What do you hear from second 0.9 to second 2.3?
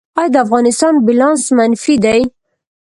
بیلانس منفي دی؟